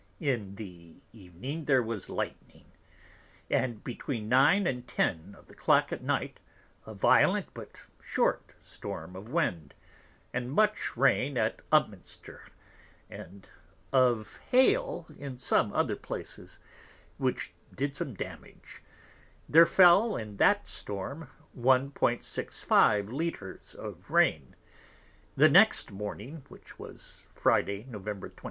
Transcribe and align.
In 0.19 0.55
the 0.55 0.99
Evening 1.13 1.65
there 1.65 1.83
was 1.83 2.09
Lightning; 2.09 2.65
and 3.51 3.83
between 3.83 4.27
9 4.29 4.65
and 4.65 4.87
10 4.87 5.35
of 5.37 5.45
the 5.47 5.53
Clock 5.53 5.93
at 5.93 6.01
Night, 6.01 6.39
a 6.87 6.95
violent, 6.95 7.53
but 7.53 7.83
short 8.01 8.55
Storm 8.59 9.15
of 9.15 9.29
Wind, 9.29 9.75
and 10.33 10.51
much 10.51 10.97
Rain 10.97 11.37
at 11.37 11.61
Upminster; 11.71 12.47
and 13.11 13.47
of 13.93 14.37
Hail 14.49 15.05
in 15.19 15.37
some 15.37 15.71
other 15.71 15.95
Places, 15.95 16.57
which 17.19 17.53
did 17.75 17.95
some 17.95 18.15
Damage: 18.15 18.81
There 19.47 19.67
fell 19.67 20.15
in 20.17 20.37
that 20.37 20.67
Storm 20.67 21.27
1,65 21.55 23.11
l. 23.13 23.31
of 23.85 24.09
Rain. 24.09 24.55
The 25.35 25.47
next 25.49 25.91
Morning, 25.91 26.43
which 26.49 26.79
was 26.79 27.23
Friday, 27.35 27.83
Novem. 27.87 28.19
26. 28.21 28.33